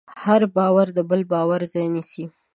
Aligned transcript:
هر 0.23 0.41
باور 0.55 0.87
د 0.97 0.99
بل 1.09 1.21
باور 1.33 1.61
ځای 1.73 1.85
نيسي. 1.93 2.25